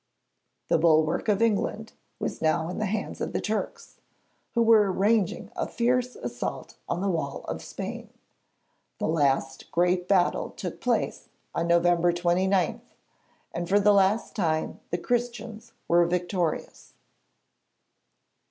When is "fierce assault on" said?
5.67-7.01